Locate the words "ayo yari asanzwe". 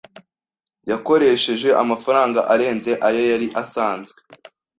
3.07-4.19